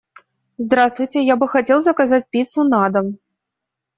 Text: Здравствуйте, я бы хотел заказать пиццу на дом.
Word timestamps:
Здравствуйте, 0.57 1.21
я 1.23 1.35
бы 1.35 1.47
хотел 1.47 1.83
заказать 1.83 2.25
пиццу 2.31 2.63
на 2.63 2.89
дом. 2.89 3.19